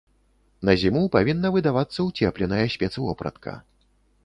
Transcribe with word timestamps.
На 0.69 0.73
зіму 0.83 1.03
павінна 1.17 1.51
выдавацца 1.57 1.99
ўцепленая 2.07 2.65
спецвопратка. 2.79 3.57